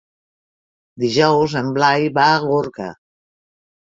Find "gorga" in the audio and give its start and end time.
2.45-2.87